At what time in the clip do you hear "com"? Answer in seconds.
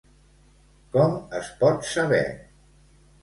0.95-1.11